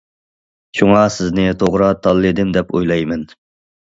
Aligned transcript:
شۇڭا 0.79 1.01
سىزنى 1.15 1.43
توغرا 1.63 1.91
تاللىدىم 2.07 2.55
دەپ 2.57 2.75
ئويلايمەن. 2.79 3.29